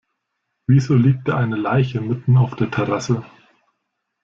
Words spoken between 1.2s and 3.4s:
da eine Leiche mitten auf der Terrasse?